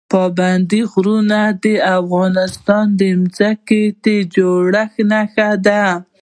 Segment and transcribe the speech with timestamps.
[0.13, 1.65] پابندي غرونه د
[1.97, 3.01] افغانستان د
[3.37, 5.83] ځمکې د جوړښت نښه ده.